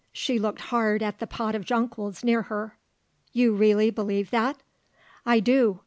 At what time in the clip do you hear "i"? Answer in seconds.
5.27-5.39